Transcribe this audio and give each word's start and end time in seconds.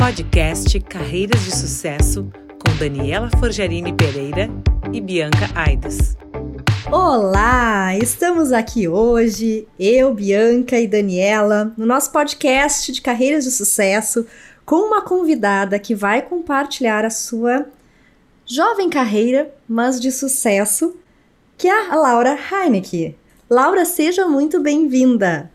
Podcast 0.00 0.80
Carreiras 0.80 1.44
de 1.44 1.54
Sucesso 1.54 2.32
com 2.58 2.74
Daniela 2.78 3.28
Forjarini 3.38 3.92
Pereira 3.92 4.48
e 4.94 4.98
Bianca 4.98 5.50
Aides. 5.54 6.16
Olá, 6.90 7.94
estamos 7.98 8.50
aqui 8.50 8.88
hoje, 8.88 9.68
eu, 9.78 10.14
Bianca 10.14 10.80
e 10.80 10.88
Daniela, 10.88 11.74
no 11.76 11.84
nosso 11.84 12.10
podcast 12.10 12.90
de 12.90 13.02
Carreiras 13.02 13.44
de 13.44 13.50
Sucesso, 13.50 14.26
com 14.64 14.76
uma 14.76 15.02
convidada 15.02 15.78
que 15.78 15.94
vai 15.94 16.22
compartilhar 16.22 17.04
a 17.04 17.10
sua 17.10 17.66
jovem 18.46 18.88
carreira, 18.88 19.54
mas 19.68 20.00
de 20.00 20.10
sucesso, 20.10 20.96
que 21.58 21.68
é 21.68 21.90
a 21.90 21.94
Laura 21.94 22.38
Heinecke. 22.50 23.14
Laura, 23.50 23.84
seja 23.84 24.26
muito 24.26 24.62
bem-vinda. 24.62 25.52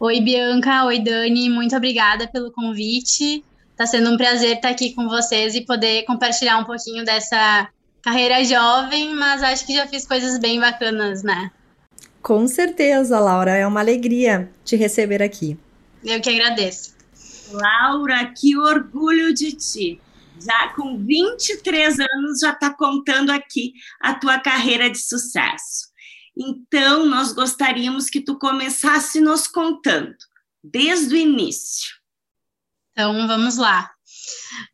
Oi, 0.00 0.22
Bianca. 0.22 0.86
Oi, 0.86 0.98
Dani. 0.98 1.50
Muito 1.50 1.76
obrigada 1.76 2.26
pelo 2.26 2.50
convite. 2.50 3.44
Está 3.76 3.84
sendo 3.84 4.10
um 4.10 4.16
prazer 4.16 4.56
estar 4.56 4.70
aqui 4.70 4.94
com 4.94 5.06
vocês 5.06 5.54
e 5.54 5.60
poder 5.60 6.06
compartilhar 6.06 6.56
um 6.56 6.64
pouquinho 6.64 7.04
dessa 7.04 7.68
carreira 8.00 8.42
jovem, 8.42 9.14
mas 9.14 9.42
acho 9.42 9.66
que 9.66 9.74
já 9.74 9.86
fiz 9.86 10.06
coisas 10.06 10.38
bem 10.38 10.58
bacanas, 10.58 11.22
né? 11.22 11.50
Com 12.22 12.48
certeza, 12.48 13.20
Laura. 13.20 13.54
É 13.54 13.66
uma 13.66 13.80
alegria 13.80 14.50
te 14.64 14.76
receber 14.76 15.22
aqui. 15.22 15.58
Eu 16.02 16.22
que 16.22 16.30
agradeço. 16.30 16.94
Laura, 17.50 18.32
que 18.34 18.56
orgulho 18.56 19.34
de 19.34 19.52
ti. 19.52 20.00
Já 20.40 20.68
com 20.68 20.96
23 20.96 22.00
anos, 22.00 22.38
já 22.40 22.52
está 22.52 22.72
contando 22.72 23.28
aqui 23.28 23.74
a 24.00 24.14
tua 24.14 24.38
carreira 24.38 24.88
de 24.88 24.98
sucesso. 24.98 25.88
Então, 26.34 27.04
nós 27.04 27.30
gostaríamos 27.34 28.08
que 28.08 28.22
tu 28.22 28.38
começasse 28.38 29.20
nos 29.20 29.46
contando, 29.46 30.16
desde 30.64 31.14
o 31.14 31.18
início. 31.18 31.95
Então, 32.98 33.26
vamos 33.26 33.58
lá. 33.58 33.90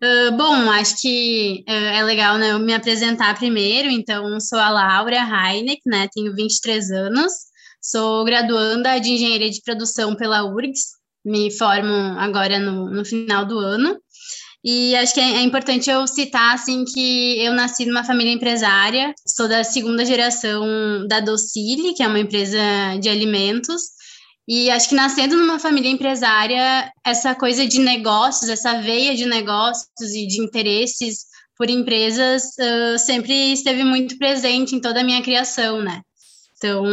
Uh, 0.00 0.36
bom, 0.36 0.70
acho 0.70 0.94
que 1.00 1.64
uh, 1.68 1.72
é 1.72 2.04
legal 2.04 2.38
né, 2.38 2.52
eu 2.52 2.60
me 2.60 2.72
apresentar 2.72 3.36
primeiro. 3.36 3.90
Então, 3.90 4.38
sou 4.38 4.60
a 4.60 4.70
Laura 4.70 5.16
Heineck, 5.16 5.80
né, 5.84 6.08
tenho 6.14 6.32
23 6.32 6.88
anos, 6.92 7.32
sou 7.80 8.24
graduanda 8.24 9.00
de 9.00 9.10
Engenharia 9.10 9.50
de 9.50 9.60
Produção 9.60 10.14
pela 10.14 10.44
URGS, 10.44 10.92
me 11.24 11.50
formo 11.50 11.92
agora 12.16 12.60
no, 12.60 12.88
no 12.88 13.04
final 13.04 13.44
do 13.44 13.58
ano. 13.58 13.98
E 14.64 14.94
acho 14.94 15.14
que 15.14 15.20
é, 15.20 15.38
é, 15.38 15.42
importante 15.42 15.90
eu 15.90 16.06
citar 16.06 16.54
assim 16.54 16.84
que 16.84 17.44
eu 17.44 17.52
nasci 17.54 17.84
numa 17.86 18.04
família 18.04 18.32
empresária, 18.32 19.12
sou 19.26 19.48
da 19.48 19.64
segunda 19.64 20.04
geração 20.04 21.08
da 21.08 21.18
Docile, 21.18 21.92
que 21.94 22.04
é 22.04 22.06
uma 22.06 22.20
empresa 22.20 22.56
de 23.00 23.08
alimentos. 23.08 23.82
E 24.48 24.70
acho 24.70 24.88
que 24.88 24.94
nascendo 24.94 25.36
numa 25.36 25.58
família 25.58 25.90
empresária, 25.90 26.92
essa 27.04 27.34
coisa 27.34 27.66
de 27.66 27.78
negócios, 27.78 28.50
essa 28.50 28.80
veia 28.80 29.14
de 29.14 29.24
negócios 29.24 30.14
e 30.14 30.26
de 30.26 30.40
interesses 30.40 31.26
por 31.56 31.70
empresas 31.70 32.44
uh, 32.58 32.98
sempre 32.98 33.52
esteve 33.52 33.84
muito 33.84 34.18
presente 34.18 34.74
em 34.74 34.80
toda 34.80 35.00
a 35.00 35.04
minha 35.04 35.22
criação, 35.22 35.80
né? 35.80 36.00
Então, 36.56 36.84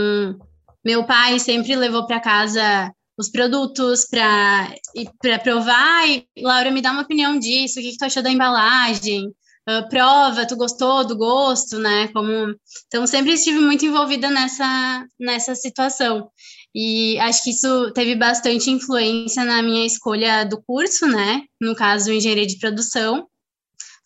meu 0.86 1.04
pai 1.06 1.40
sempre 1.40 1.76
levou 1.76 2.06
para 2.06 2.20
casa 2.20 2.94
os 3.18 3.30
produtos 3.30 4.06
para 4.10 5.40
provar. 5.44 6.08
E, 6.08 6.26
Laura, 6.42 6.72
me 6.72 6.82
dá 6.82 6.92
uma 6.92 7.02
opinião 7.02 7.38
disso, 7.38 7.80
o 7.80 7.84
que, 7.84 7.92
que 7.92 7.98
tu 7.98 8.06
achou 8.06 8.24
da 8.24 8.32
embalagem? 8.32 9.28
Uh, 9.68 9.88
prova, 9.90 10.48
tu 10.48 10.56
gostou 10.56 11.06
do 11.06 11.18
gosto, 11.18 11.78
né? 11.78 12.08
Como... 12.08 12.56
Então, 12.88 13.06
sempre 13.06 13.34
estive 13.34 13.60
muito 13.60 13.86
envolvida 13.86 14.30
nessa, 14.30 15.06
nessa 15.20 15.54
situação. 15.54 16.30
E 16.74 17.18
acho 17.20 17.44
que 17.44 17.50
isso 17.50 17.92
teve 17.92 18.16
bastante 18.16 18.70
influência 18.70 19.44
na 19.44 19.62
minha 19.62 19.86
escolha 19.86 20.44
do 20.44 20.62
curso, 20.62 21.08
né? 21.08 21.44
No 21.60 21.76
caso, 21.76 22.12
engenharia 22.12 22.46
de 22.46 22.60
produção. 22.60 23.28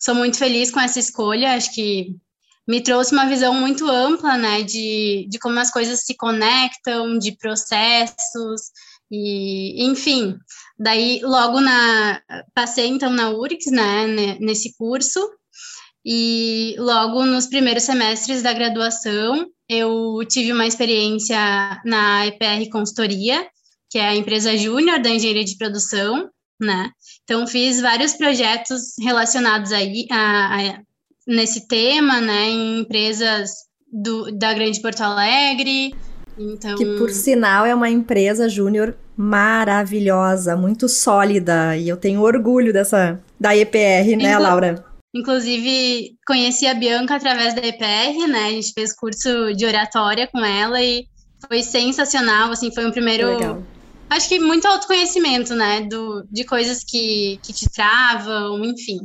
Sou 0.00 0.14
muito 0.14 0.38
feliz 0.38 0.70
com 0.70 0.80
essa 0.80 0.98
escolha, 0.98 1.54
acho 1.54 1.72
que 1.74 2.14
me 2.66 2.80
trouxe 2.80 3.12
uma 3.12 3.26
visão 3.26 3.54
muito 3.54 3.88
ampla, 3.88 4.36
né, 4.36 4.62
de, 4.62 5.26
de 5.28 5.38
como 5.38 5.58
as 5.58 5.70
coisas 5.70 6.04
se 6.04 6.16
conectam, 6.16 7.18
de 7.18 7.36
processos, 7.36 8.62
e, 9.10 9.84
enfim, 9.84 10.36
daí 10.78 11.20
logo 11.22 11.60
na 11.60 12.20
passei 12.54 12.86
então 12.86 13.10
na 13.10 13.30
URGS, 13.30 13.70
né, 13.70 14.36
nesse 14.40 14.74
curso, 14.76 15.20
e 16.04 16.74
logo 16.78 17.24
nos 17.24 17.46
primeiros 17.46 17.84
semestres 17.84 18.42
da 18.42 18.52
graduação, 18.52 19.46
eu 19.68 20.18
tive 20.28 20.52
uma 20.52 20.66
experiência 20.66 21.36
na 21.84 22.26
EPR 22.26 22.68
Consultoria, 22.70 23.46
que 23.90 23.98
é 23.98 24.08
a 24.08 24.16
empresa 24.16 24.56
júnior 24.56 25.00
da 25.00 25.10
engenharia 25.10 25.44
de 25.44 25.56
produção, 25.56 26.28
né? 26.60 26.90
Então 27.22 27.46
fiz 27.46 27.80
vários 27.80 28.14
projetos 28.14 28.94
relacionados 29.00 29.72
aí 29.72 30.06
a, 30.10 30.56
a 30.56 30.80
nesse 31.26 31.66
tema, 31.66 32.20
né, 32.20 32.50
em 32.50 32.80
empresas 32.80 33.50
do, 33.90 34.30
da 34.30 34.52
Grande 34.52 34.80
Porto 34.80 35.00
Alegre, 35.00 35.94
então... 36.38 36.76
Que, 36.76 36.84
por 36.98 37.10
sinal, 37.10 37.64
é 37.64 37.74
uma 37.74 37.88
empresa 37.88 38.48
júnior 38.48 38.94
maravilhosa, 39.16 40.56
muito 40.56 40.88
sólida. 40.88 41.76
E 41.76 41.88
eu 41.88 41.96
tenho 41.96 42.20
orgulho 42.20 42.72
dessa 42.72 43.20
da 43.38 43.56
EPR, 43.56 44.16
né, 44.16 44.32
Inclu 44.32 44.42
Laura? 44.42 44.84
Inclusive, 45.14 46.16
conheci 46.26 46.66
a 46.66 46.74
Bianca 46.74 47.14
através 47.14 47.54
da 47.54 47.64
EPR, 47.64 48.26
né? 48.28 48.46
A 48.46 48.50
gente 48.50 48.72
fez 48.72 48.92
curso 48.92 49.54
de 49.54 49.64
oratória 49.64 50.26
com 50.26 50.44
ela 50.44 50.82
e 50.82 51.06
foi 51.46 51.62
sensacional, 51.62 52.50
assim, 52.50 52.74
foi 52.74 52.84
um 52.84 52.90
primeiro... 52.90 53.28
Legal. 53.28 53.62
Acho 54.10 54.28
que 54.28 54.40
muito 54.40 54.66
autoconhecimento, 54.66 55.54
né? 55.54 55.82
Do, 55.82 56.26
de 56.30 56.44
coisas 56.44 56.82
que, 56.82 57.38
que 57.42 57.52
te 57.52 57.70
travam, 57.70 58.64
enfim. 58.64 58.98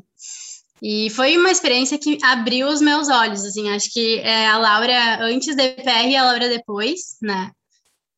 E 0.82 1.10
foi 1.12 1.38
uma 1.38 1.52
experiência 1.52 1.98
que 1.98 2.18
abriu 2.24 2.68
os 2.68 2.82
meus 2.82 3.08
olhos, 3.10 3.46
assim, 3.46 3.70
acho 3.70 3.92
que 3.92 4.20
é 4.20 4.48
a 4.48 4.58
Laura 4.58 5.24
antes 5.26 5.56
da 5.56 5.64
EPR 5.64 6.08
e 6.10 6.16
a 6.16 6.24
Laura 6.24 6.50
depois, 6.50 7.18
né? 7.22 7.52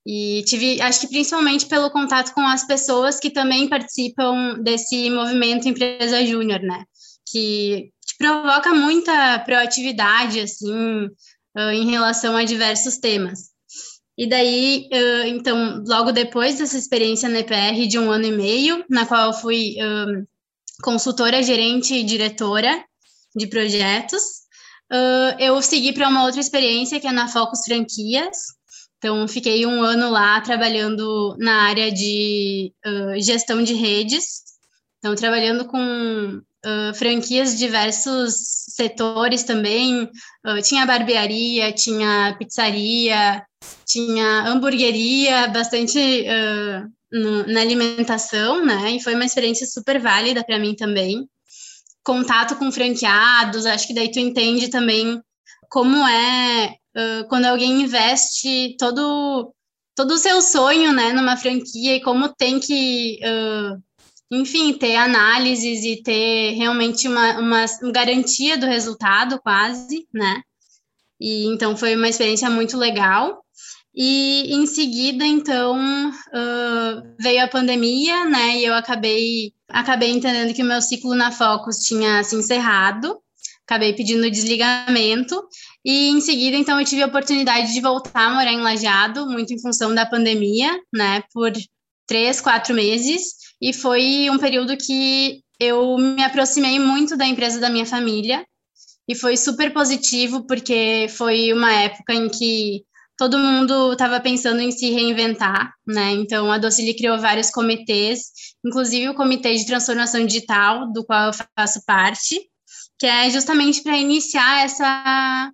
E 0.05 0.43
tive, 0.45 0.81
acho 0.81 1.01
que 1.01 1.07
principalmente 1.07 1.65
pelo 1.65 1.91
contato 1.91 2.33
com 2.33 2.41
as 2.41 2.65
pessoas 2.65 3.19
que 3.19 3.29
também 3.29 3.67
participam 3.67 4.59
desse 4.59 5.09
movimento 5.09 5.67
Empresa 5.67 6.25
Júnior, 6.25 6.61
né? 6.61 6.83
Que 7.31 7.91
te 8.05 8.17
provoca 8.17 8.73
muita 8.73 9.39
proatividade, 9.39 10.39
assim, 10.39 11.07
em 11.73 11.89
relação 11.89 12.35
a 12.35 12.43
diversos 12.43 12.97
temas. 12.97 13.51
E 14.17 14.27
daí, 14.27 14.89
então, 15.27 15.83
logo 15.87 16.11
depois 16.11 16.57
dessa 16.57 16.77
experiência 16.77 17.29
na 17.29 17.39
EPR 17.39 17.87
de 17.87 17.97
um 17.97 18.11
ano 18.11 18.25
e 18.25 18.31
meio, 18.31 18.83
na 18.89 19.05
qual 19.05 19.27
eu 19.27 19.33
fui 19.33 19.75
consultora, 20.83 21.41
gerente 21.41 21.93
e 21.93 22.03
diretora 22.03 22.83
de 23.35 23.47
projetos. 23.47 24.21
Eu 25.39 25.61
segui 25.61 25.93
para 25.93 26.09
uma 26.09 26.25
outra 26.25 26.41
experiência 26.41 26.99
que 26.99 27.07
é 27.07 27.11
na 27.11 27.27
Focus 27.29 27.61
Franquias. 27.65 28.37
Então, 28.97 29.27
fiquei 29.27 29.65
um 29.65 29.81
ano 29.81 30.09
lá 30.11 30.41
trabalhando 30.41 31.35
na 31.39 31.63
área 31.63 31.91
de 31.91 32.73
gestão 33.19 33.63
de 33.63 33.73
redes. 33.73 34.41
Então, 34.99 35.15
trabalhando 35.15 35.65
com 35.65 36.41
uh, 36.65 36.93
franquias 36.93 37.51
de 37.51 37.59
diversos 37.59 38.33
setores 38.75 39.43
também. 39.43 40.09
tinha 40.63 40.85
barbearia, 40.85 41.71
tinha 41.71 42.35
pizzaria, 42.39 43.43
tinha 43.85 44.41
hamburgueria, 44.47 45.47
bastante 45.47 46.25
no, 47.11 47.45
na 47.47 47.61
alimentação, 47.61 48.65
né? 48.65 48.91
E 48.91 49.03
foi 49.03 49.13
uma 49.13 49.25
experiência 49.25 49.67
super 49.67 49.99
válida 49.99 50.43
para 50.43 50.57
mim 50.57 50.73
também. 50.75 51.27
Contato 52.03 52.55
com 52.55 52.71
franqueados, 52.71 53.65
acho 53.65 53.87
que 53.87 53.93
daí 53.93 54.09
tu 54.09 54.19
entende 54.19 54.69
também 54.69 55.21
como 55.69 55.95
é 56.07 56.75
uh, 56.95 57.27
quando 57.27 57.45
alguém 57.45 57.81
investe 57.81 58.75
todo 58.77 59.53
todo 59.93 60.11
o 60.11 60.17
seu 60.17 60.41
sonho, 60.41 60.93
né, 60.93 61.11
numa 61.11 61.35
franquia 61.35 61.97
e 61.97 62.01
como 62.01 62.33
tem 62.33 62.59
que, 62.59 63.19
uh, 63.23 63.77
enfim, 64.31 64.71
ter 64.73 64.95
análises 64.95 65.83
e 65.83 66.01
ter 66.01 66.51
realmente 66.51 67.05
uma, 67.07 67.37
uma 67.37 67.65
garantia 67.91 68.57
do 68.57 68.65
resultado 68.65 69.39
quase, 69.41 70.07
né? 70.13 70.41
E 71.19 71.45
então 71.47 71.75
foi 71.75 71.95
uma 71.95 72.07
experiência 72.07 72.49
muito 72.49 72.77
legal. 72.77 73.43
E 73.93 74.53
em 74.53 74.65
seguida, 74.65 75.25
então, 75.25 75.77
uh, 76.09 77.15
veio 77.19 77.43
a 77.43 77.47
pandemia, 77.47 78.23
né? 78.23 78.57
E 78.57 78.65
eu 78.65 78.73
acabei, 78.73 79.53
acabei 79.67 80.11
entendendo 80.11 80.53
que 80.55 80.63
o 80.63 80.65
meu 80.65 80.81
ciclo 80.81 81.13
na 81.13 81.29
Focus 81.29 81.79
tinha 81.79 82.23
se 82.23 82.37
encerrado, 82.37 83.19
acabei 83.67 83.93
pedindo 83.93 84.31
desligamento. 84.31 85.43
E 85.83 86.07
em 86.07 86.21
seguida, 86.21 86.55
então, 86.55 86.79
eu 86.79 86.85
tive 86.85 87.03
a 87.03 87.07
oportunidade 87.07 87.73
de 87.73 87.81
voltar 87.81 88.27
a 88.27 88.33
morar 88.33 88.53
em 88.53 88.61
Lajeado, 88.61 89.29
muito 89.29 89.53
em 89.53 89.61
função 89.61 89.93
da 89.93 90.05
pandemia, 90.05 90.71
né? 90.93 91.21
Por 91.33 91.51
três, 92.07 92.39
quatro 92.39 92.73
meses. 92.73 93.40
E 93.61 93.73
foi 93.73 94.29
um 94.29 94.37
período 94.37 94.75
que 94.75 95.41
eu 95.59 95.97
me 95.97 96.23
aproximei 96.23 96.79
muito 96.79 97.15
da 97.15 97.27
empresa 97.27 97.59
da 97.59 97.69
minha 97.69 97.85
família. 97.85 98.45
E 99.07 99.15
foi 99.15 99.37
super 99.37 99.71
positivo, 99.73 100.45
porque 100.47 101.07
foi 101.09 101.53
uma 101.53 101.71
época 101.71 102.13
em 102.13 102.29
que 102.29 102.83
todo 103.17 103.37
mundo 103.37 103.91
estava 103.91 104.19
pensando 104.19 104.61
em 104.61 104.71
se 104.71 104.89
reinventar, 104.89 105.71
né? 105.85 106.11
Então 106.13 106.51
a 106.51 106.57
Docile 106.57 106.95
criou 106.95 107.19
vários 107.19 107.51
comitês, 107.51 108.31
inclusive 108.65 109.09
o 109.09 109.13
Comitê 109.13 109.53
de 109.55 109.67
Transformação 109.67 110.25
Digital, 110.25 110.91
do 110.91 111.05
qual 111.05 111.27
eu 111.27 111.33
faço 111.55 111.83
parte, 111.85 112.39
que 112.97 113.05
é 113.05 113.29
justamente 113.29 113.83
para 113.83 113.95
iniciar 113.97 114.63
essa 114.65 115.51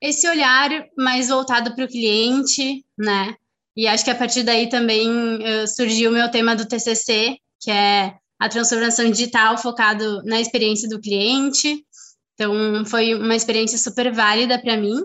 esse 0.00 0.26
olhar 0.26 0.70
mais 0.96 1.28
voltado 1.28 1.74
para 1.74 1.84
o 1.84 1.88
cliente, 1.88 2.82
né? 2.98 3.36
E 3.76 3.86
acho 3.86 4.04
que 4.04 4.10
a 4.10 4.14
partir 4.14 4.42
daí 4.42 4.68
também 4.68 5.08
uh, 5.10 5.68
surgiu 5.68 6.10
o 6.10 6.14
meu 6.14 6.30
tema 6.30 6.56
do 6.56 6.66
TCC, 6.66 7.36
que 7.62 7.70
é 7.70 8.16
a 8.38 8.48
transformação 8.48 9.08
digital 9.08 9.56
focado 9.56 10.20
na 10.24 10.40
experiência 10.40 10.88
do 10.88 11.00
cliente. 11.00 11.86
Então, 12.34 12.84
foi 12.84 13.14
uma 13.14 13.36
experiência 13.36 13.78
super 13.78 14.12
válida 14.12 14.58
para 14.60 14.76
mim. 14.76 15.00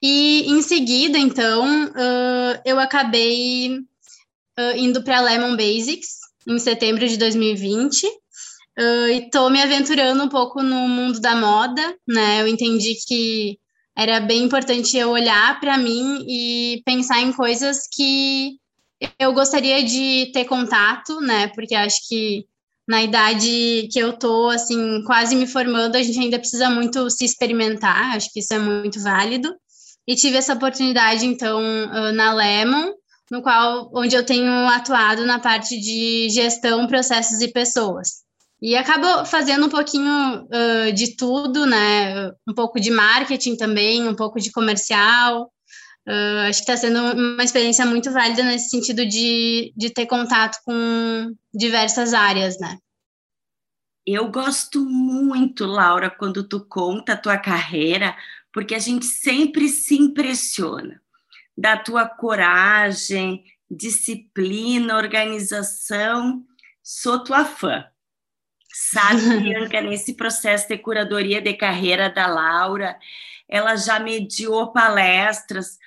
E 0.00 0.44
em 0.48 0.62
seguida, 0.62 1.18
então, 1.18 1.86
uh, 1.86 2.62
eu 2.64 2.78
acabei 2.78 3.76
uh, 3.76 4.76
indo 4.76 5.02
para 5.02 5.20
Lemon 5.20 5.56
Basics 5.56 6.20
em 6.46 6.58
setembro 6.60 7.08
de 7.08 7.16
2020. 7.16 8.06
Uh, 8.06 9.08
e 9.08 9.18
estou 9.24 9.50
me 9.50 9.60
aventurando 9.60 10.22
um 10.22 10.28
pouco 10.28 10.62
no 10.62 10.88
mundo 10.88 11.20
da 11.20 11.34
moda, 11.34 11.96
né? 12.06 12.40
Eu 12.40 12.46
entendi 12.46 12.96
que 13.06 13.58
era 13.96 14.20
bem 14.20 14.44
importante 14.44 14.96
eu 14.96 15.10
olhar 15.10 15.58
para 15.60 15.76
mim 15.76 16.24
e 16.26 16.82
pensar 16.84 17.20
em 17.20 17.32
coisas 17.32 17.86
que 17.92 18.58
eu 19.18 19.32
gostaria 19.32 19.82
de 19.84 20.30
ter 20.32 20.44
contato, 20.44 21.20
né? 21.20 21.48
Porque 21.48 21.74
acho 21.74 22.08
que 22.08 22.46
na 22.88 23.02
idade 23.02 23.88
que 23.92 23.98
eu 23.98 24.12
tô, 24.12 24.48
assim, 24.48 25.02
quase 25.04 25.36
me 25.36 25.46
formando, 25.46 25.96
a 25.96 26.02
gente 26.02 26.18
ainda 26.18 26.38
precisa 26.38 26.68
muito 26.68 27.08
se 27.10 27.24
experimentar, 27.24 28.16
acho 28.16 28.30
que 28.32 28.40
isso 28.40 28.52
é 28.52 28.58
muito 28.58 29.00
válido. 29.00 29.54
E 30.06 30.16
tive 30.16 30.36
essa 30.36 30.54
oportunidade, 30.54 31.24
então, 31.24 31.62
na 32.12 32.34
Lemon, 32.34 32.92
no 33.30 33.40
qual, 33.40 33.90
onde 33.94 34.16
eu 34.16 34.26
tenho 34.26 34.50
atuado 34.68 35.24
na 35.24 35.38
parte 35.38 35.80
de 35.80 36.28
gestão, 36.30 36.86
processos 36.86 37.40
e 37.40 37.48
pessoas. 37.48 38.22
E 38.60 38.76
acabo 38.76 39.24
fazendo 39.24 39.66
um 39.66 39.70
pouquinho 39.70 40.44
uh, 40.44 40.92
de 40.92 41.16
tudo, 41.16 41.66
né? 41.66 42.30
Um 42.48 42.54
pouco 42.54 42.78
de 42.78 42.90
marketing 42.90 43.56
também, 43.56 44.06
um 44.06 44.14
pouco 44.14 44.38
de 44.38 44.52
comercial. 44.52 45.50
Uh, 46.06 46.48
acho 46.48 46.64
que 46.64 46.72
está 46.72 46.76
sendo 46.76 46.98
uma 47.00 47.44
experiência 47.44 47.86
muito 47.86 48.10
válida 48.10 48.42
nesse 48.42 48.70
sentido 48.70 49.06
de, 49.06 49.72
de 49.76 49.90
ter 49.90 50.06
contato 50.06 50.58
com 50.64 51.32
diversas 51.54 52.12
áreas, 52.12 52.58
né? 52.58 52.76
Eu 54.04 54.28
gosto 54.28 54.80
muito, 54.84 55.64
Laura, 55.64 56.10
quando 56.10 56.42
tu 56.42 56.66
conta 56.66 57.12
a 57.12 57.16
tua 57.16 57.38
carreira, 57.38 58.16
porque 58.52 58.74
a 58.74 58.80
gente 58.80 59.06
sempre 59.06 59.68
se 59.68 59.94
impressiona 59.94 61.00
da 61.56 61.76
tua 61.76 62.06
coragem, 62.06 63.44
disciplina, 63.70 64.96
organização. 64.96 66.44
Sou 66.82 67.22
tua 67.22 67.44
fã. 67.44 67.86
Sabe, 68.72 69.20
Bianca, 69.38 69.80
nesse 69.80 70.14
processo 70.14 70.66
de 70.66 70.78
curadoria 70.78 71.40
de 71.40 71.54
carreira 71.54 72.10
da 72.10 72.26
Laura, 72.26 72.98
ela 73.48 73.76
já 73.76 74.00
mediou 74.00 74.72
palestras 74.72 75.78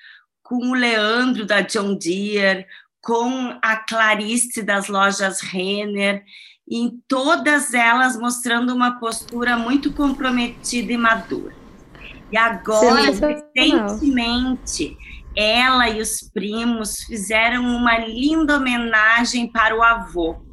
com 0.46 0.70
o 0.70 0.74
Leandro 0.74 1.46
da 1.46 1.60
John 1.62 1.98
Deere, 1.98 2.66
com 3.02 3.58
a 3.62 3.76
Clarice 3.78 4.64
das 4.64 4.88
lojas 4.88 5.42
Renner, 5.42 6.24
em 6.70 7.02
todas 7.08 7.74
elas 7.74 8.18
mostrando 8.18 8.74
uma 8.74 9.00
postura 9.00 9.58
muito 9.58 9.92
comprometida 9.92 10.94
e 10.94 10.98
madura. 10.98 11.54
E 12.32 12.38
agora, 12.38 13.02
recentemente, 13.12 14.96
ela 15.36 15.90
e 15.90 16.00
os 16.00 16.30
primos 16.34 16.98
fizeram 17.02 17.64
uma 17.64 17.98
linda 17.98 18.58
homenagem 18.58 19.52
para 19.52 19.76
o 19.76 19.84
avô, 19.84 20.46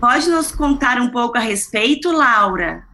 Pode 0.00 0.28
nos 0.28 0.52
contar 0.52 1.00
um 1.00 1.10
pouco 1.10 1.38
a 1.38 1.40
respeito, 1.40 2.12
Laura? 2.12 2.84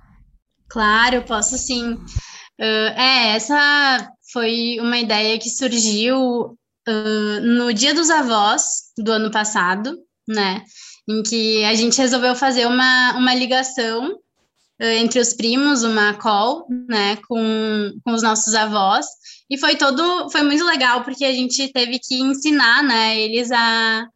Claro, 0.71 1.23
posso 1.23 1.59
sim. 1.59 1.95
Uh, 1.95 2.93
é, 2.97 3.37
essa 3.37 4.09
foi 4.33 4.79
uma 4.81 4.99
ideia 4.99 5.39
que 5.39 5.51
surgiu 5.51 6.57
uh, 6.89 7.41
no 7.41 7.73
Dia 7.73 7.95
dos 7.95 8.11
Avós 8.11 8.93
do 8.97 9.13
ano 9.13 9.31
passado, 9.31 9.99
né? 10.29 10.63
Em 11.09 11.23
que 11.23 11.65
a 11.65 11.75
gente 11.75 11.99
resolveu 11.99 12.35
fazer 12.35 12.67
uma, 12.67 13.13
uma 13.17 13.35
ligação 13.35 14.13
uh, 14.13 14.85
entre 14.85 15.21
os 15.21 15.35
primos, 15.35 15.83
uma 15.83 16.15
call, 16.15 16.67
né, 16.89 17.17
com, 17.29 17.93
com 18.05 18.13
os 18.13 18.23
nossos 18.23 18.55
avós. 18.55 19.07
E 19.51 19.59
foi 19.59 19.77
todo, 19.77 20.31
foi 20.31 20.43
muito 20.43 20.65
legal, 20.65 21.05
porque 21.05 21.25
a 21.25 21.33
gente 21.33 21.71
teve 21.73 21.99
que 21.99 22.15
ensinar, 22.15 22.83
né, 22.83 23.19
eles 23.21 23.51
a, 23.51 24.07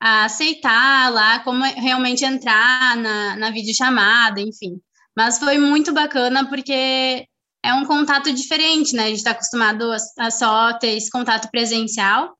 a 0.00 0.24
aceitar 0.24 1.12
lá 1.12 1.40
como 1.40 1.62
realmente 1.62 2.24
entrar 2.24 2.96
na, 2.96 3.36
na 3.36 3.50
videochamada, 3.50 4.40
enfim. 4.40 4.80
Mas 5.16 5.38
foi 5.38 5.58
muito 5.58 5.92
bacana 5.92 6.48
porque 6.48 7.26
é 7.62 7.74
um 7.74 7.84
contato 7.84 8.32
diferente, 8.32 8.94
né? 8.94 9.04
A 9.04 9.08
gente 9.08 9.18
está 9.18 9.32
acostumado 9.32 9.90
a, 10.18 10.30
só 10.30 10.72
ter 10.78 10.96
esse 10.96 11.10
contato 11.10 11.50
presencial 11.50 12.36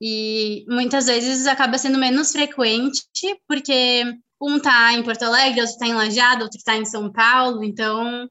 e 0.00 0.64
muitas 0.68 1.06
vezes 1.06 1.46
acaba 1.46 1.78
sendo 1.78 1.98
menos 1.98 2.32
frequente 2.32 3.02
porque 3.46 4.04
um 4.40 4.56
está 4.56 4.92
em 4.92 5.02
Porto 5.02 5.22
Alegre, 5.22 5.60
outro 5.60 5.74
está 5.74 5.86
em 5.86 5.94
Lajeado, 5.94 6.42
outro 6.42 6.58
está 6.58 6.76
em 6.76 6.84
São 6.84 7.12
Paulo, 7.12 7.62
então 7.62 8.28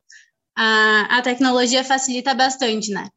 a, 0.57 1.18
a 1.18 1.22
tecnologia 1.22 1.83
facilita 1.83 2.34
bastante, 2.34 2.92
né? 2.92 3.07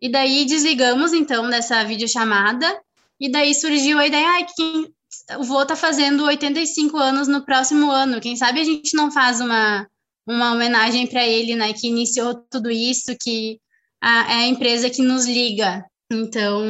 E 0.00 0.10
daí 0.10 0.44
desligamos 0.44 1.12
então 1.12 1.50
dessa 1.50 1.84
videochamada 1.84 2.80
e 3.20 3.30
daí 3.30 3.54
surgiu 3.54 3.98
a 3.98 4.06
ideia, 4.06 4.38
ah, 4.38 4.44
que 4.44 4.92
o 5.38 5.44
vô 5.44 5.64
tá 5.66 5.76
fazendo 5.76 6.24
85 6.24 6.96
anos 6.96 7.28
no 7.28 7.44
próximo 7.44 7.90
ano, 7.90 8.20
quem 8.20 8.36
sabe 8.36 8.60
a 8.60 8.64
gente 8.64 8.96
não 8.96 9.10
faz 9.10 9.40
uma, 9.40 9.86
uma 10.26 10.52
homenagem 10.52 11.06
para 11.06 11.26
ele, 11.26 11.54
né, 11.54 11.72
que 11.72 11.88
iniciou 11.88 12.34
tudo 12.50 12.70
isso, 12.70 13.16
que 13.20 13.60
a, 14.00 14.32
é 14.32 14.34
a 14.44 14.46
empresa 14.46 14.90
que 14.90 15.02
nos 15.02 15.26
liga. 15.26 15.84
Então, 16.10 16.62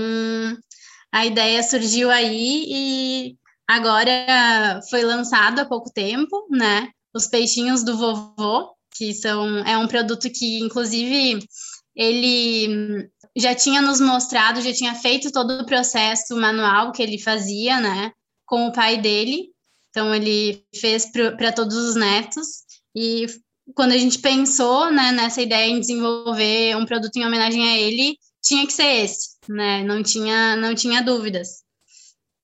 a 1.12 1.26
ideia 1.26 1.62
surgiu 1.62 2.10
aí 2.10 2.64
e 2.68 3.36
agora 3.68 4.80
foi 4.88 5.02
lançado 5.02 5.60
há 5.60 5.64
pouco 5.64 5.90
tempo, 5.92 6.46
né, 6.50 6.88
os 7.14 7.26
peixinhos 7.26 7.82
do 7.82 7.96
vovô, 7.96 8.74
que 8.94 9.12
são, 9.14 9.58
é 9.66 9.76
um 9.76 9.88
produto 9.88 10.30
que, 10.30 10.60
inclusive, 10.60 11.46
ele 11.94 13.08
já 13.36 13.54
tinha 13.54 13.80
nos 13.80 14.00
mostrado, 14.00 14.62
já 14.62 14.72
tinha 14.72 14.94
feito 14.94 15.32
todo 15.32 15.60
o 15.60 15.66
processo 15.66 16.36
manual 16.36 16.92
que 16.92 17.02
ele 17.02 17.18
fazia, 17.18 17.80
né, 17.80 18.12
com 18.46 18.66
o 18.66 18.72
pai 18.72 18.98
dele. 18.98 19.50
Então 19.90 20.14
ele 20.14 20.64
fez 20.74 21.10
para 21.10 21.52
todos 21.52 21.76
os 21.76 21.94
netos 21.94 22.62
e 22.94 23.26
quando 23.74 23.92
a 23.92 23.98
gente 23.98 24.18
pensou, 24.18 24.90
né, 24.90 25.12
nessa 25.12 25.40
ideia 25.40 25.70
em 25.70 25.80
desenvolver 25.80 26.76
um 26.76 26.84
produto 26.84 27.16
em 27.16 27.24
homenagem 27.24 27.66
a 27.68 27.78
ele, 27.78 28.16
tinha 28.42 28.66
que 28.66 28.72
ser 28.72 29.04
esse, 29.04 29.36
né? 29.48 29.82
Não 29.84 30.02
tinha 30.02 30.56
não 30.56 30.74
tinha 30.74 31.02
dúvidas. 31.02 31.62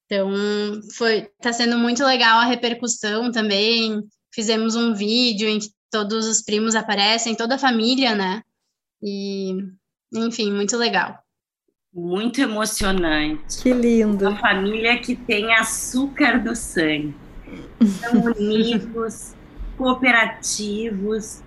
Então 0.06 0.30
foi 0.94 1.28
tá 1.40 1.52
sendo 1.52 1.76
muito 1.76 2.04
legal 2.04 2.38
a 2.38 2.44
repercussão 2.44 3.30
também. 3.30 4.02
Fizemos 4.32 4.76
um 4.76 4.94
vídeo 4.94 5.48
em 5.48 5.58
que 5.58 5.70
todos 5.90 6.26
os 6.26 6.42
primos 6.42 6.74
aparecem, 6.74 7.34
toda 7.34 7.56
a 7.56 7.58
família, 7.58 8.14
né? 8.14 8.42
E 9.02 9.56
enfim, 10.14 10.52
muito 10.52 10.76
legal. 10.76 11.18
Muito 11.92 12.40
emocionante. 12.40 13.62
Que 13.62 13.72
lindo. 13.72 14.28
Uma 14.28 14.38
família 14.38 14.98
que 14.98 15.16
tem 15.16 15.52
açúcar 15.54 16.38
do 16.38 16.54
sangue. 16.54 17.14
São 18.00 18.22
unidos, 18.38 19.34
cooperativos. 19.78 21.40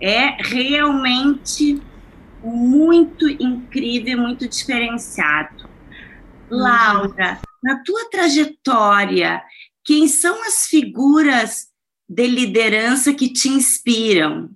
É 0.00 0.36
realmente 0.42 1.80
muito 2.42 3.28
incrível, 3.28 4.18
muito 4.18 4.46
diferenciado. 4.48 5.68
Uhum. 6.50 6.58
Laura, 6.58 7.40
na 7.62 7.82
tua 7.82 8.08
trajetória, 8.10 9.42
quem 9.84 10.06
são 10.08 10.42
as 10.44 10.66
figuras 10.66 11.68
de 12.08 12.26
liderança 12.26 13.12
que 13.12 13.32
te 13.32 13.48
inspiram? 13.48 14.50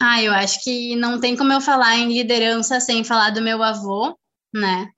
Ah, 0.00 0.22
eu 0.22 0.32
acho 0.32 0.62
que 0.64 0.96
não 0.96 1.20
tem 1.20 1.36
como 1.36 1.52
eu 1.52 1.60
falar 1.60 1.96
em 1.96 2.12
liderança 2.12 2.80
sem 2.80 3.04
falar 3.04 3.30
do 3.30 3.40
meu 3.40 3.62
avô, 3.62 4.18
né? 4.52 4.88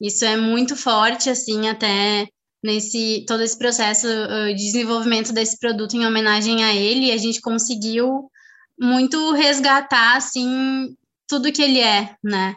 Isso 0.00 0.24
é 0.24 0.36
muito 0.36 0.76
forte, 0.76 1.28
assim, 1.28 1.68
até 1.68 2.26
nesse 2.62 3.24
todo 3.26 3.42
esse 3.42 3.56
processo 3.56 4.06
de 4.48 4.54
desenvolvimento 4.54 5.32
desse 5.32 5.58
produto 5.58 5.94
em 5.94 6.06
homenagem 6.06 6.64
a 6.64 6.74
ele, 6.74 7.12
a 7.12 7.16
gente 7.16 7.40
conseguiu 7.40 8.30
muito 8.78 9.32
resgatar, 9.32 10.16
assim, 10.16 10.96
tudo 11.28 11.52
que 11.52 11.62
ele 11.62 11.80
é, 11.80 12.14
né? 12.22 12.54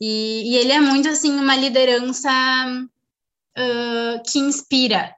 E, 0.00 0.52
e 0.52 0.56
ele 0.56 0.72
é 0.72 0.80
muito, 0.80 1.08
assim, 1.08 1.32
uma 1.32 1.54
liderança 1.54 2.30
uh, 3.58 4.22
que 4.30 4.38
inspira, 4.38 5.14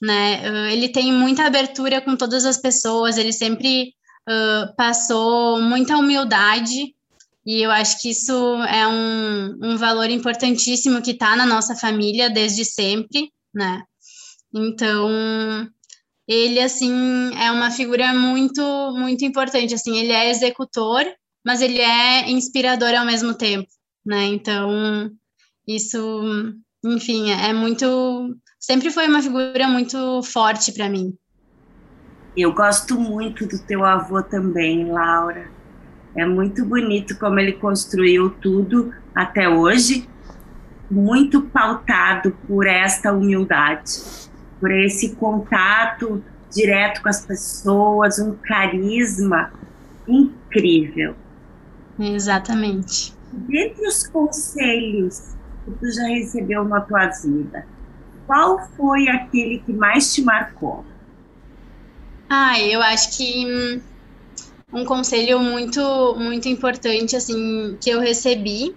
né? 0.00 0.42
Uh, 0.48 0.66
ele 0.70 0.90
tem 0.90 1.12
muita 1.12 1.44
abertura 1.46 2.00
com 2.00 2.16
todas 2.16 2.44
as 2.44 2.58
pessoas, 2.58 3.16
ele 3.16 3.32
sempre 3.32 3.94
uh, 4.28 4.74
passou 4.76 5.60
muita 5.60 5.96
humildade, 5.96 6.94
e 7.46 7.62
eu 7.62 7.70
acho 7.70 8.00
que 8.00 8.10
isso 8.10 8.32
é 8.64 8.86
um, 8.86 9.76
valor 9.78 10.10
importantíssimo 10.10 11.00
que 11.00 11.12
está 11.12 11.34
na 11.34 11.46
nossa 11.46 11.74
família 11.74 12.28
desde 12.28 12.64
sempre, 12.66 13.32
né? 13.54 13.82
Então, 14.52 15.08
ele, 16.26 16.60
assim, 16.60 17.34
é 17.36 17.50
uma 17.50 17.70
figura 17.70 18.12
muito, 18.12 18.62
muito 18.96 19.24
importante, 19.24 19.74
assim, 19.74 19.98
ele 19.98 20.12
é 20.12 20.30
executor, 20.30 21.04
mas 21.44 21.60
ele 21.60 21.80
é 21.80 22.30
inspirador 22.30 22.94
ao 22.94 23.04
mesmo 23.04 23.34
tempo, 23.34 23.68
né? 24.04 24.26
Então, 24.26 25.10
isso, 25.66 26.22
enfim, 26.84 27.30
é 27.30 27.52
muito, 27.52 28.36
sempre 28.58 28.90
foi 28.90 29.08
uma 29.08 29.22
figura 29.22 29.68
muito 29.68 30.22
forte 30.22 30.72
para 30.72 30.88
mim. 30.88 31.14
Eu 32.36 32.52
gosto 32.52 32.98
muito 32.98 33.46
do 33.46 33.58
teu 33.58 33.84
avô 33.84 34.22
também, 34.22 34.84
Laura. 34.84 35.50
É 36.14 36.24
muito 36.24 36.64
bonito 36.64 37.18
como 37.18 37.38
ele 37.38 37.52
construiu 37.52 38.30
tudo 38.30 38.94
até 39.14 39.48
hoje, 39.48 40.08
muito 40.90 41.42
pautado 41.42 42.32
por 42.46 42.66
esta 42.66 43.12
humildade, 43.12 44.28
por 44.58 44.70
esse 44.72 45.14
contato 45.14 46.22
direto 46.52 47.02
com 47.02 47.08
as 47.08 47.24
pessoas, 47.24 48.18
um 48.18 48.34
carisma 48.34 49.52
incrível. 50.06 51.14
Exatamente. 51.98 53.14
Dentre 53.32 53.86
os 53.86 54.06
conselhos 54.08 55.36
que 55.64 55.70
tu 55.72 55.92
já 55.92 56.08
recebeu 56.08 56.64
na 56.64 56.80
tua 56.80 57.06
vida, 57.06 57.64
qual 58.26 58.58
foi 58.76 59.08
aquele 59.08 59.58
que 59.58 59.72
mais 59.72 60.12
te 60.12 60.22
marcou? 60.22 60.84
Ah, 62.28 62.60
eu 62.60 62.80
acho 62.82 63.16
que 63.16 63.46
hum, 63.46 63.80
um 64.72 64.84
conselho 64.84 65.40
muito 65.40 65.80
muito 66.16 66.48
importante 66.48 67.16
assim 67.16 67.76
que 67.80 67.90
eu 67.90 68.00
recebi 68.00 68.74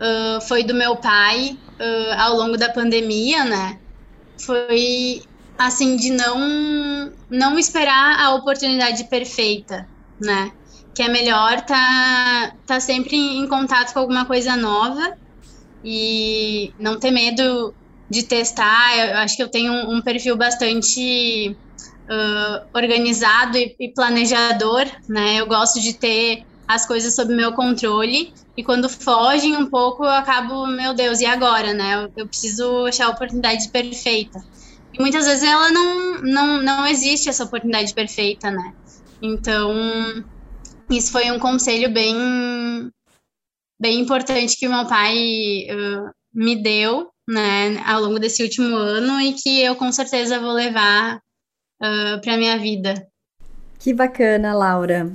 uh, 0.00 0.40
foi 0.46 0.62
do 0.64 0.74
meu 0.74 0.96
pai 0.96 1.58
uh, 1.80 2.20
ao 2.20 2.36
longo 2.36 2.56
da 2.56 2.72
pandemia, 2.72 3.44
né? 3.44 3.78
Foi 4.44 5.22
assim 5.58 5.96
de 5.96 6.10
não 6.10 7.12
não 7.30 7.58
esperar 7.58 8.20
a 8.20 8.34
oportunidade 8.34 9.08
perfeita, 9.08 9.88
né? 10.20 10.50
Que 10.94 11.02
é 11.02 11.08
melhor 11.08 11.60
tá 11.62 12.52
tá 12.66 12.80
sempre 12.80 13.16
em 13.16 13.48
contato 13.48 13.92
com 13.92 14.00
alguma 14.00 14.24
coisa 14.24 14.56
nova 14.56 15.16
e 15.84 16.72
não 16.78 16.98
ter 16.98 17.10
medo 17.10 17.74
de 18.10 18.22
testar. 18.24 18.96
Eu 18.96 19.18
acho 19.18 19.36
que 19.36 19.42
eu 19.42 19.50
tenho 19.50 19.72
um, 19.72 19.96
um 19.96 20.02
perfil 20.02 20.36
bastante 20.36 21.56
uh, 22.10 22.66
organizado 22.74 23.56
e, 23.56 23.74
e, 23.78 23.92
planejador, 23.92 24.86
né? 25.08 25.40
Eu 25.40 25.46
gosto 25.46 25.80
de 25.80 25.94
ter 25.94 26.42
as 26.66 26.86
coisas 26.86 27.14
sob 27.14 27.34
meu 27.34 27.52
controle 27.52 28.32
e 28.56 28.64
quando 28.64 28.88
fogem 28.88 29.56
um 29.56 29.66
pouco 29.66 30.04
eu 30.04 30.10
acabo, 30.10 30.66
meu 30.66 30.94
Deus, 30.94 31.20
e 31.20 31.26
agora, 31.26 31.72
né? 31.72 32.10
Eu, 32.16 32.26
preciso 32.26 32.86
achar 32.86 33.06
a 33.06 33.10
oportunidade 33.10 33.68
perfeita. 33.68 34.42
E 34.92 35.00
muitas 35.00 35.26
vezes 35.26 35.44
ela 35.44 35.70
não, 35.70 36.22
não, 36.22 36.62
não 36.62 36.86
existe 36.86 37.28
essa 37.28 37.44
oportunidade 37.44 37.92
perfeita, 37.94 38.50
né? 38.50 38.74
Então, 39.20 40.24
isso 40.90 41.12
foi 41.12 41.30
um 41.30 41.38
conselho 41.38 41.92
bem, 41.92 42.90
bem 43.78 44.00
importante 44.00 44.56
que 44.56 44.66
o 44.66 44.70
meu 44.70 44.86
pai 44.86 45.66
uh, 45.70 46.10
me 46.34 46.56
deu, 46.56 47.10
né, 47.28 47.76
ao 47.84 48.00
longo 48.00 48.18
desse 48.18 48.42
último 48.42 48.74
ano 48.76 49.20
e 49.20 49.32
que 49.32 49.60
eu 49.62 49.74
com 49.74 49.90
certeza 49.90 50.38
vou 50.38 50.52
levar 50.52 51.16
uh, 51.16 52.20
para 52.22 52.36
minha 52.36 52.58
vida. 52.58 53.06
Que 53.78 53.92
bacana, 53.92 54.54
Laura. 54.54 55.12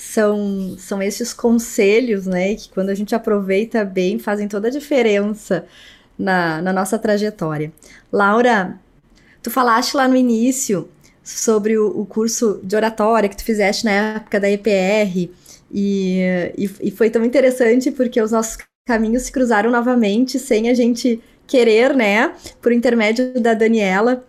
São, 0.00 0.76
são 0.78 1.02
esses 1.02 1.34
conselhos, 1.34 2.26
né, 2.26 2.54
que 2.54 2.70
quando 2.70 2.88
a 2.88 2.94
gente 2.94 3.14
aproveita 3.14 3.84
bem, 3.84 4.18
fazem 4.18 4.48
toda 4.48 4.68
a 4.68 4.70
diferença 4.70 5.66
na, 6.18 6.62
na 6.62 6.72
nossa 6.72 6.98
trajetória. 6.98 7.70
Laura, 8.10 8.78
tu 9.42 9.50
falaste 9.50 9.94
lá 9.94 10.08
no 10.08 10.16
início 10.16 10.88
sobre 11.22 11.76
o, 11.76 11.88
o 12.00 12.06
curso 12.06 12.60
de 12.62 12.74
oratória 12.74 13.28
que 13.28 13.36
tu 13.36 13.44
fizeste 13.44 13.84
na 13.84 13.90
época 13.90 14.40
da 14.40 14.50
EPR, 14.50 15.28
e, 15.70 16.20
e, 16.56 16.70
e 16.80 16.90
foi 16.90 17.10
tão 17.10 17.22
interessante 17.24 17.90
porque 17.90 18.20
os 18.20 18.32
nossos 18.32 18.56
caminhos 18.86 19.24
se 19.24 19.32
cruzaram 19.32 19.70
novamente 19.70 20.38
sem 20.38 20.68
a 20.68 20.74
gente 20.74 21.20
querer, 21.46 21.94
né? 21.94 22.32
Por 22.60 22.72
intermédio 22.72 23.38
da 23.40 23.54
Daniela. 23.54 24.24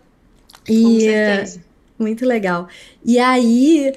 E, 0.68 0.82
Com 0.82 1.00
certeza. 1.00 1.60
Muito 1.98 2.26
legal. 2.26 2.68
E 3.04 3.18
aí, 3.18 3.92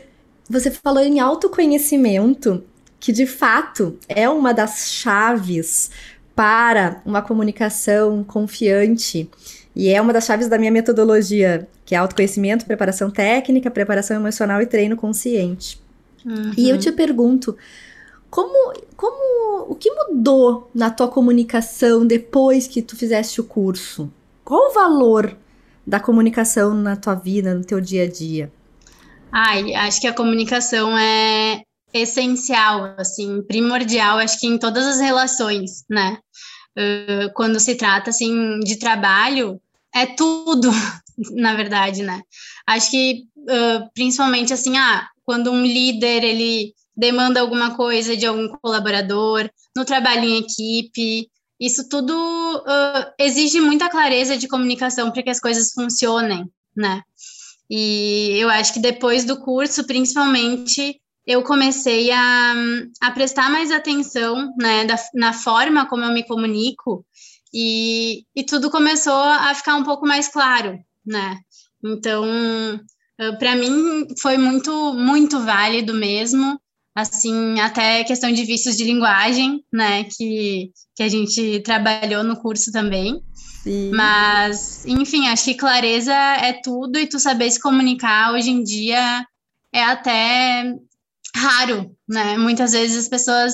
você 0.49 0.69
falou 0.71 1.03
em 1.03 1.19
autoconhecimento, 1.19 2.63
que 2.99 3.11
de 3.11 3.25
fato 3.25 3.97
é 4.07 4.29
uma 4.29 4.53
das 4.53 4.91
chaves 4.91 5.91
para 6.35 7.01
uma 7.05 7.21
comunicação 7.21 8.23
confiante. 8.23 9.29
E 9.75 9.89
é 9.89 10.01
uma 10.01 10.13
das 10.13 10.25
chaves 10.25 10.47
da 10.47 10.57
minha 10.57 10.71
metodologia, 10.71 11.67
que 11.85 11.95
é 11.95 11.97
autoconhecimento, 11.97 12.65
preparação 12.65 13.09
técnica, 13.09 13.69
preparação 13.69 14.17
emocional 14.17 14.61
e 14.61 14.65
treino 14.65 14.95
consciente. 14.95 15.81
Uhum. 16.25 16.51
E 16.57 16.69
eu 16.69 16.77
te 16.77 16.91
pergunto, 16.91 17.57
como, 18.29 18.73
como, 18.95 19.65
o 19.69 19.75
que 19.75 19.91
mudou 19.91 20.69
na 20.73 20.89
tua 20.89 21.07
comunicação 21.07 22.05
depois 22.05 22.67
que 22.67 22.81
tu 22.81 22.95
fizeste 22.95 23.39
o 23.39 23.43
curso? 23.43 24.11
Qual 24.43 24.69
o 24.69 24.73
valor 24.73 25.35
da 25.85 25.99
comunicação 25.99 26.73
na 26.73 26.95
tua 26.95 27.15
vida, 27.15 27.53
no 27.53 27.63
teu 27.63 27.79
dia 27.79 28.03
a 28.03 28.07
dia? 28.07 28.51
Ai, 29.37 29.75
acho 29.75 29.99
que 29.99 30.07
a 30.07 30.13
comunicação 30.13 30.97
é 30.97 31.61
essencial, 31.93 32.95
assim, 32.97 33.41
primordial, 33.43 34.17
acho 34.17 34.39
que 34.39 34.47
em 34.47 34.57
todas 34.57 34.85
as 34.87 35.01
relações, 35.01 35.83
né? 35.89 36.17
Uh, 36.77 37.33
quando 37.33 37.59
se 37.59 37.75
trata, 37.75 38.11
assim, 38.11 38.61
de 38.61 38.77
trabalho, 38.79 39.59
é 39.93 40.05
tudo, 40.05 40.69
na 41.35 41.53
verdade, 41.53 42.01
né? 42.01 42.21
Acho 42.65 42.89
que, 42.91 43.25
uh, 43.39 43.89
principalmente, 43.93 44.53
assim, 44.53 44.77
ah, 44.77 45.05
quando 45.25 45.51
um 45.51 45.65
líder, 45.65 46.23
ele 46.23 46.73
demanda 46.95 47.41
alguma 47.41 47.75
coisa 47.75 48.15
de 48.15 48.25
algum 48.25 48.47
colaborador, 48.61 49.49
no 49.75 49.83
trabalho 49.83 50.23
em 50.23 50.37
equipe, 50.37 51.29
isso 51.59 51.89
tudo 51.89 52.13
uh, 52.13 53.11
exige 53.19 53.59
muita 53.59 53.89
clareza 53.89 54.37
de 54.37 54.47
comunicação 54.47 55.11
para 55.11 55.23
que 55.23 55.29
as 55.29 55.41
coisas 55.41 55.73
funcionem, 55.73 56.49
né? 56.73 57.01
E 57.69 58.37
eu 58.37 58.49
acho 58.49 58.73
que 58.73 58.79
depois 58.79 59.25
do 59.25 59.39
curso, 59.41 59.85
principalmente, 59.85 60.99
eu 61.25 61.41
comecei 61.43 62.11
a, 62.11 62.53
a 63.01 63.11
prestar 63.11 63.49
mais 63.49 63.71
atenção 63.71 64.53
né, 64.57 64.85
da, 64.85 64.95
na 65.13 65.33
forma 65.33 65.87
como 65.87 66.03
eu 66.03 66.13
me 66.13 66.23
comunico 66.23 67.05
e, 67.53 68.23
e 68.35 68.43
tudo 68.43 68.69
começou 68.69 69.13
a 69.13 69.53
ficar 69.55 69.75
um 69.75 69.83
pouco 69.83 70.05
mais 70.05 70.27
claro, 70.27 70.77
né? 71.05 71.37
Então, 71.83 72.25
para 73.39 73.55
mim 73.55 74.07
foi 74.19 74.37
muito, 74.37 74.93
muito 74.93 75.39
válido 75.39 75.93
mesmo 75.93 76.59
assim, 76.95 77.59
até 77.59 78.03
questão 78.05 78.31
de 78.31 78.45
vícios 78.45 78.77
de 78.77 78.85
linguagem, 78.85 79.63
né, 79.71 80.05
que, 80.05 80.71
que 80.95 81.03
a 81.03 81.09
gente 81.09 81.59
trabalhou 81.59 82.23
no 82.23 82.37
curso 82.37 82.71
também. 82.71 83.21
Sim. 83.63 83.91
Mas, 83.93 84.85
enfim, 84.85 85.27
acho 85.27 85.43
que 85.43 85.55
clareza 85.55 86.13
é 86.13 86.53
tudo 86.53 86.97
e 86.97 87.07
tu 87.07 87.19
saber 87.19 87.51
se 87.51 87.59
comunicar 87.59 88.31
hoje 88.31 88.49
em 88.49 88.63
dia 88.63 89.25
é 89.73 89.83
até 89.83 90.73
raro, 91.35 91.91
né? 92.07 92.37
Muitas 92.37 92.71
vezes 92.71 92.97
as 92.97 93.09
pessoas 93.09 93.53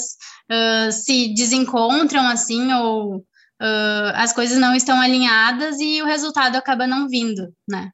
uh, 0.52 0.92
se 0.92 1.34
desencontram 1.34 2.28
assim 2.28 2.72
ou 2.74 3.16
uh, 3.18 4.12
as 4.16 4.34
coisas 4.34 4.60
não 4.60 4.76
estão 4.76 5.00
alinhadas 5.00 5.80
e 5.80 6.02
o 6.02 6.06
resultado 6.06 6.58
acaba 6.58 6.86
não 6.86 7.08
vindo, 7.08 7.48
né? 7.68 7.90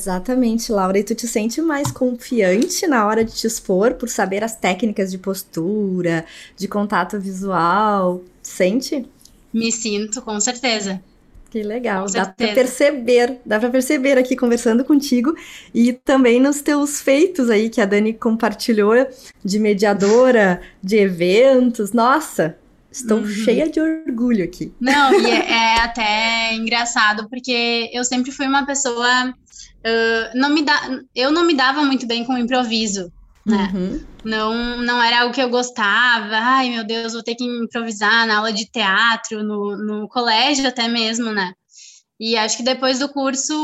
Exatamente, 0.00 0.72
Laura. 0.72 0.98
E 0.98 1.04
tu 1.04 1.14
te 1.14 1.28
sente 1.28 1.60
mais 1.60 1.90
confiante 1.90 2.86
na 2.86 3.06
hora 3.06 3.22
de 3.22 3.32
te 3.32 3.46
expor 3.46 3.94
por 3.94 4.08
saber 4.08 4.42
as 4.42 4.56
técnicas 4.56 5.10
de 5.10 5.18
postura, 5.18 6.24
de 6.56 6.66
contato 6.66 7.20
visual? 7.20 8.22
Sente? 8.42 9.06
Me 9.52 9.70
sinto, 9.70 10.22
com 10.22 10.40
certeza. 10.40 11.02
Que 11.50 11.62
legal, 11.64 12.06
dá 12.08 12.26
para 12.26 12.54
perceber, 12.54 13.40
dá 13.44 13.58
para 13.58 13.70
perceber 13.70 14.16
aqui 14.16 14.36
conversando 14.36 14.84
contigo 14.84 15.34
e 15.74 15.92
também 15.92 16.40
nos 16.40 16.62
teus 16.62 17.00
feitos 17.00 17.50
aí 17.50 17.68
que 17.68 17.80
a 17.80 17.84
Dani 17.84 18.14
compartilhou 18.14 18.94
de 19.44 19.58
mediadora, 19.58 20.62
de 20.80 20.96
eventos. 20.96 21.92
Nossa, 21.92 22.56
estou 22.90 23.18
uhum. 23.18 23.26
cheia 23.26 23.68
de 23.68 23.80
orgulho 23.80 24.44
aqui. 24.44 24.72
Não, 24.80 25.12
e 25.20 25.26
é, 25.26 25.50
é 25.50 25.80
até 25.80 26.54
engraçado 26.54 27.28
porque 27.28 27.90
eu 27.92 28.04
sempre 28.04 28.30
fui 28.30 28.46
uma 28.46 28.64
pessoa 28.64 29.34
uh, 29.84 30.38
não 30.38 30.50
me 30.50 30.62
dá, 30.62 31.00
eu 31.14 31.30
não 31.30 31.44
me 31.44 31.54
dava 31.54 31.82
muito 31.82 32.06
bem 32.06 32.24
com 32.24 32.34
o 32.34 32.38
improviso, 32.38 33.12
né? 33.44 33.70
Uhum. 33.74 34.00
Não, 34.24 34.76
não 34.78 35.02
era 35.02 35.22
algo 35.22 35.34
que 35.34 35.42
eu 35.42 35.48
gostava. 35.48 36.36
Ai, 36.36 36.70
meu 36.70 36.84
Deus, 36.84 37.12
vou 37.12 37.22
ter 37.22 37.34
que 37.34 37.44
improvisar 37.44 38.26
na 38.26 38.38
aula 38.38 38.52
de 38.52 38.66
teatro, 38.70 39.42
no, 39.42 39.76
no 39.76 40.08
colégio 40.08 40.68
até 40.68 40.86
mesmo, 40.88 41.32
né? 41.32 41.52
E 42.18 42.36
acho 42.36 42.58
que 42.58 42.62
depois 42.62 42.98
do 42.98 43.08
curso 43.08 43.54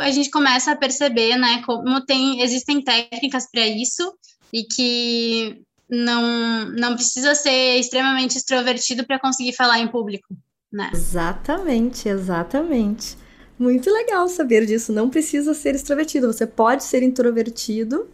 a 0.00 0.10
gente 0.10 0.30
começa 0.30 0.72
a 0.72 0.76
perceber, 0.76 1.38
né, 1.38 1.62
como 1.64 2.04
tem 2.04 2.42
existem 2.42 2.82
técnicas 2.82 3.50
para 3.50 3.66
isso 3.66 4.12
e 4.52 4.64
que 4.64 5.62
não, 5.88 6.66
não 6.72 6.94
precisa 6.94 7.34
ser 7.34 7.78
extremamente 7.78 8.36
extrovertido 8.36 9.06
para 9.06 9.18
conseguir 9.18 9.54
falar 9.54 9.78
em 9.78 9.88
público, 9.88 10.36
né? 10.70 10.90
Exatamente, 10.92 12.06
exatamente. 12.06 13.16
Muito 13.62 13.88
legal 13.92 14.26
saber 14.26 14.66
disso. 14.66 14.92
Não 14.92 15.08
precisa 15.08 15.54
ser 15.54 15.76
extrovertido, 15.76 16.26
você 16.26 16.44
pode 16.44 16.82
ser 16.82 17.00
introvertido 17.00 18.08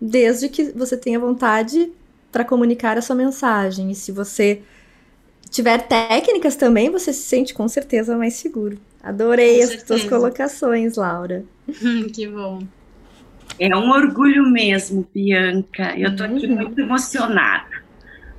desde 0.00 0.48
que 0.48 0.72
você 0.72 0.96
tenha 0.96 1.16
vontade 1.16 1.92
para 2.32 2.44
comunicar 2.44 2.98
a 2.98 3.02
sua 3.02 3.14
mensagem. 3.14 3.92
E 3.92 3.94
se 3.94 4.10
você 4.10 4.62
tiver 5.48 5.86
técnicas 5.86 6.56
também, 6.56 6.90
você 6.90 7.12
se 7.12 7.22
sente 7.22 7.54
com 7.54 7.68
certeza 7.68 8.18
mais 8.18 8.34
seguro. 8.34 8.80
Adorei 9.00 9.58
com 9.58 9.62
as 9.62 9.68
certeza. 9.68 9.86
tuas 9.86 10.04
colocações, 10.06 10.96
Laura. 10.96 11.44
que 12.12 12.26
bom. 12.26 12.58
É 13.60 13.76
um 13.76 13.92
orgulho 13.92 14.42
mesmo, 14.50 15.08
Bianca. 15.14 15.96
Eu 15.96 16.10
estou 16.10 16.26
aqui 16.26 16.46
uhum. 16.46 16.56
muito 16.56 16.80
emocionada. 16.80 17.84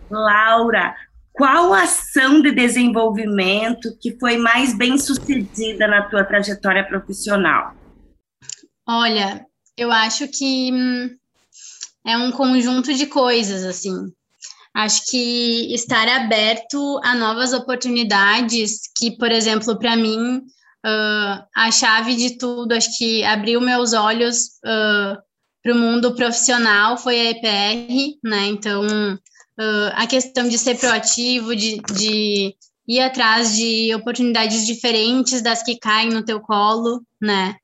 Laura, 0.10 0.96
qual 1.34 1.74
ação 1.74 2.42
de 2.42 2.52
desenvolvimento 2.52 3.98
que 4.00 4.18
foi 4.20 4.38
mais 4.38 4.78
bem 4.78 4.98
sucedida 4.98 5.88
na 5.88 6.10
tua 6.10 6.24
trajetória 6.24 6.86
profissional? 6.86 7.74
Olha, 8.88 9.46
eu 9.78 9.92
acho 9.92 10.28
que 10.28 10.72
hum, 10.72 11.10
é 12.06 12.18
um 12.18 12.32
conjunto 12.32 12.94
de 12.94 13.06
coisas, 13.06 13.64
assim. 13.64 14.12
Acho 14.74 15.04
que 15.10 15.74
estar 15.74 16.08
aberto 16.08 17.00
a 17.04 17.16
novas 17.16 17.54
oportunidades, 17.54 18.82
que, 18.98 19.12
por 19.18 19.32
exemplo, 19.32 19.78
para 19.78 19.96
mim, 19.96 20.38
uh, 20.38 21.44
a 21.56 21.72
chave 21.72 22.16
de 22.16 22.38
tudo, 22.38 22.74
acho 22.74 22.98
que 22.98 23.24
abriu 23.24 23.60
meus 23.60 23.94
olhos 23.94 24.60
uh, 24.66 25.22
para 25.62 25.74
o 25.74 25.78
mundo 25.78 26.16
profissional 26.16 26.98
foi 26.98 27.20
a 27.20 27.32
EPR, 27.32 28.18
né? 28.24 28.48
Então, 28.48 28.82
uh, 29.62 29.94
a 29.94 30.08
questão 30.08 30.48
de 30.50 30.58
ser 30.58 30.78
proativo, 30.78 31.56
de, 31.56 31.80
de 31.94 32.56
ir 32.88 33.00
atrás 33.00 33.56
de 33.56 33.94
oportunidades 33.94 34.66
diferentes 34.66 35.42
das 35.42 35.62
que 35.62 35.78
caem 35.78 36.10
no 36.10 36.26
teu 36.26 36.40
colo, 36.40 37.02
né? 37.22 37.56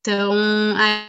Então, 0.00 0.32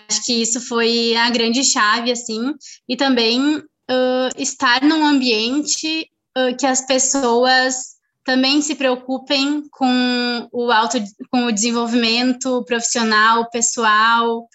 acho 0.09 0.25
que 0.25 0.41
isso 0.41 0.59
foi 0.61 1.15
a 1.15 1.29
grande 1.29 1.63
chave, 1.63 2.11
assim, 2.11 2.53
e 2.87 2.95
também 2.95 3.57
uh, 3.57 4.29
estar 4.37 4.81
num 4.83 5.05
ambiente 5.05 6.09
uh, 6.37 6.55
que 6.57 6.65
as 6.65 6.85
pessoas 6.85 7.91
também 8.23 8.61
se 8.61 8.75
preocupem 8.75 9.63
com 9.71 10.47
o 10.51 10.71
auto, 10.71 10.97
com 11.31 11.45
o 11.45 11.51
desenvolvimento 11.51 12.63
profissional, 12.65 13.49
pessoal, 13.49 14.47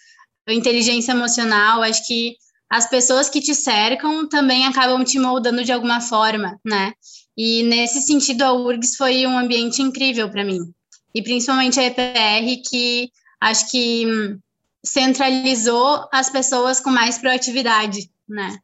inteligência 0.47 1.11
emocional. 1.11 1.81
Acho 1.81 2.05
que 2.07 2.35
as 2.69 2.89
pessoas 2.89 3.29
que 3.29 3.41
te 3.41 3.55
cercam 3.55 4.27
também 4.27 4.65
acabam 4.65 5.03
te 5.03 5.19
moldando 5.19 5.63
de 5.63 5.71
alguma 5.71 6.01
forma, 6.01 6.59
né? 6.65 6.93
E 7.37 7.63
nesse 7.63 8.01
sentido, 8.01 8.41
a 8.41 8.53
URGS 8.53 8.95
foi 8.97 9.25
um 9.25 9.37
ambiente 9.37 9.81
incrível 9.81 10.29
para 10.29 10.43
mim. 10.43 10.59
E 11.13 11.21
principalmente 11.21 11.79
a 11.79 11.85
EPR, 11.85 12.61
que 12.69 13.09
acho 13.39 13.69
que 13.71 14.05
centralizou 14.83 16.07
as 16.11 16.29
pessoas 16.29 16.79
com 16.79 16.89
mais 16.89 17.17
proatividade, 17.17 18.09
né? 18.27 18.57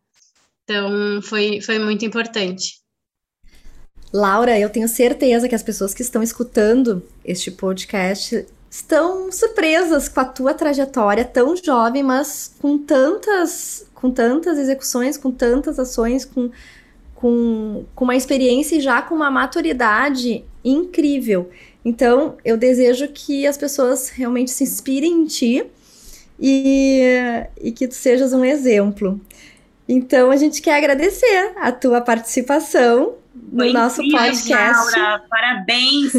Então, 0.63 1.21
foi, 1.21 1.61
foi 1.61 1.79
muito 1.79 2.05
importante. 2.05 2.81
Laura, 4.11 4.59
eu 4.59 4.69
tenho 4.69 4.87
certeza 4.87 5.49
que 5.49 5.55
as 5.55 5.63
pessoas 5.63 5.93
que 5.93 6.01
estão 6.01 6.21
escutando 6.21 7.07
este 7.25 7.49
podcast 7.49 8.45
estão 8.69 9.31
surpresas 9.31 10.07
com 10.07 10.19
a 10.19 10.25
tua 10.25 10.53
trajetória 10.53 11.25
tão 11.25 11.55
jovem, 11.55 12.01
mas 12.01 12.55
com 12.59 12.77
tantas, 12.77 13.85
com 14.03 14.11
tantas 14.11 14.57
execuções, 14.59 15.15
com 15.15 15.31
tantas 15.31 15.79
ações, 15.79 16.25
com, 16.25 16.51
com, 17.15 17.85
com 17.95 18.03
uma 18.03 18.17
experiência 18.17 18.75
e 18.75 18.81
já 18.81 19.01
com 19.01 19.15
uma 19.15 19.31
maturidade 19.31 20.43
incrível. 20.61 21.49
Então, 21.85 22.35
eu 22.43 22.57
desejo 22.57 23.07
que 23.07 23.47
as 23.47 23.57
pessoas 23.57 24.09
realmente 24.09 24.51
se 24.51 24.65
inspirem 24.65 25.21
em 25.21 25.25
ti 25.25 25.65
e, 26.37 27.01
e 27.61 27.71
que 27.71 27.87
tu 27.87 27.93
sejas 27.95 28.33
um 28.33 28.43
exemplo. 28.43 29.21
Então, 29.87 30.31
a 30.31 30.35
gente 30.35 30.61
quer 30.61 30.75
agradecer 30.75 31.53
a 31.55 31.71
tua 31.71 32.01
participação 32.01 33.15
no 33.33 33.59
Foi 33.59 33.71
nosso 33.71 34.01
podcast. 34.11 34.99
Laura, 34.99 35.23
parabéns! 35.29 36.11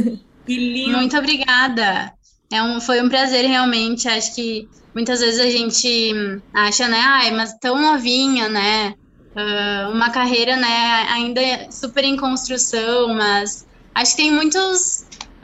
Que 0.46 0.56
lindo! 0.56 0.96
Muito 0.96 1.18
obrigada! 1.18 2.14
É 2.54 2.62
um, 2.62 2.80
foi 2.80 3.02
um 3.02 3.08
prazer, 3.08 3.44
realmente. 3.46 4.08
Acho 4.08 4.34
que 4.34 4.68
muitas 4.94 5.20
vezes 5.20 5.40
a 5.40 5.50
gente 5.50 6.12
acha, 6.54 6.86
né? 6.88 6.98
Ai, 7.00 7.30
mas 7.32 7.52
tão 7.60 7.80
novinha, 7.80 8.48
né? 8.48 8.94
Uh, 9.36 9.90
uma 9.92 10.10
carreira, 10.10 10.56
né? 10.56 11.06
Ainda 11.10 11.40
super 11.72 12.04
em 12.04 12.16
construção, 12.16 13.08
mas 13.14 13.50
acho 13.96 14.12
que 14.12 14.22
tem 14.22 14.30
muitos 14.32 14.80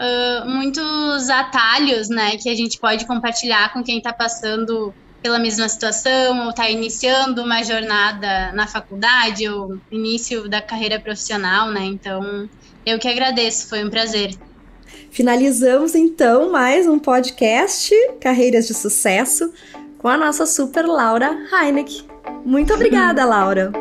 uh, 0.01 0.49
muitos 0.49 1.29
atalhos, 1.29 2.09
né, 2.09 2.37
que 2.37 2.49
a 2.49 2.55
gente 2.55 2.79
pode 2.81 3.07
compartilhar 3.07 3.73
com 3.73 3.83
quem 3.83 3.99
está 3.99 4.13
passando 4.13 4.95
pela 5.23 5.39
mesma 5.39 5.69
situação 5.69 6.45
ou 6.45 6.51
está 6.51 6.71
iniciando 6.71 7.43
uma 7.43 7.63
jornada 7.63 8.53
na 8.53 8.67
faculdade 8.67 9.47
ou 9.49 9.69
início 9.91 10.49
da 10.49 10.63
carreira 10.63 11.01
profissional, 11.01 11.71
né? 11.71 11.83
Então, 11.85 12.23
eu 12.87 12.99
que 12.99 13.07
agradeço, 13.09 13.69
foi 13.69 13.85
um 13.85 13.91
prazer. 13.91 14.31
Finalizamos 15.11 15.95
então 15.95 16.51
mais 16.51 16.87
um 16.87 16.99
podcast 16.99 17.95
Carreiras 18.21 18.67
de 18.67 18.75
Sucesso 18.75 19.53
com 19.99 20.09
a 20.09 20.17
nossa 20.17 20.47
super 20.47 20.87
Laura 20.87 21.37
Heineck. 21.53 22.05
Muito 22.45 22.73
obrigada, 22.73 23.25
Laura. 23.27 23.73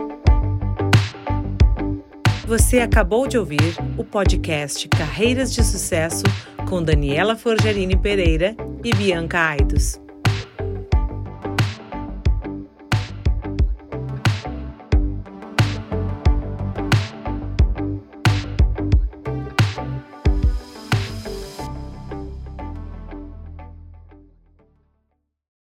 Você 2.47 2.79
acabou 2.79 3.27
de 3.27 3.37
ouvir 3.37 3.77
o 3.97 4.03
podcast 4.03 4.87
Carreiras 4.89 5.53
de 5.53 5.63
Sucesso 5.63 6.23
com 6.67 6.81
Daniela 6.81 7.35
Forgerini 7.35 7.95
Pereira 7.95 8.55
e 8.83 8.91
Bianca 8.91 9.39
Aidos. 9.39 9.99